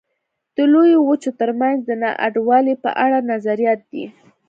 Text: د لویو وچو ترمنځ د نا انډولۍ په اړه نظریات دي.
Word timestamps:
د 0.55 0.57
لویو 0.73 0.99
وچو 1.09 1.31
ترمنځ 1.39 1.77
د 1.85 1.89
نا 2.01 2.11
انډولۍ 2.25 2.75
په 2.83 2.89
اړه 3.03 3.17
نظریات 3.31 3.79
دي. 3.91 4.05